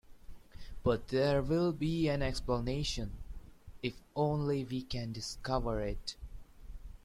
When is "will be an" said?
1.43-2.23